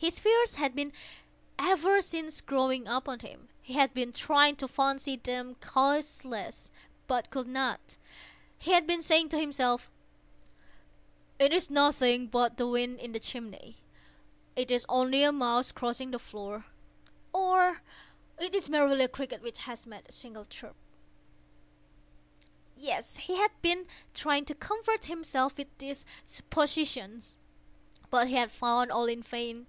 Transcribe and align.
His 0.00 0.20
fears 0.20 0.54
had 0.54 0.76
been 0.76 0.92
ever 1.58 2.00
since 2.00 2.40
growing 2.40 2.86
upon 2.86 3.18
him. 3.18 3.48
He 3.60 3.72
had 3.74 3.92
been 3.92 4.12
trying 4.12 4.54
to 4.56 4.68
fancy 4.68 5.16
them 5.16 5.56
causeless, 5.56 6.70
but 7.08 7.30
could 7.30 7.48
not. 7.48 7.96
He 8.58 8.70
had 8.70 8.86
been 8.86 9.02
saying 9.02 9.28
to 9.30 9.40
himself—"It 9.40 11.52
is 11.52 11.68
nothing 11.68 12.28
but 12.28 12.58
the 12.58 12.68
wind 12.68 13.00
in 13.00 13.10
the 13.10 13.18
chimney—it 13.18 14.70
is 14.70 14.86
only 14.88 15.24
a 15.24 15.32
mouse 15.32 15.72
crossing 15.72 16.12
the 16.12 16.20
floor," 16.20 16.66
or 17.32 17.82
"It 18.38 18.54
is 18.54 18.68
merely 18.68 19.02
a 19.02 19.08
cricket 19.08 19.42
which 19.42 19.58
has 19.58 19.84
made 19.84 20.08
a 20.08 20.12
single 20.12 20.44
chirp." 20.44 20.76
Yes, 22.76 23.16
he 23.16 23.34
had 23.38 23.50
been 23.62 23.88
trying 24.14 24.44
to 24.44 24.54
comfort 24.54 25.06
himself 25.06 25.56
with 25.58 25.76
these 25.78 26.06
suppositions: 26.24 27.34
but 28.10 28.28
he 28.28 28.34
had 28.36 28.52
found 28.52 28.92
all 28.92 29.06
in 29.06 29.22
vain. 29.24 29.66